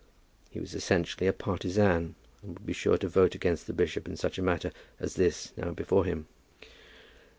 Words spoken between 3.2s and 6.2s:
against the bishop in such a matter as this now before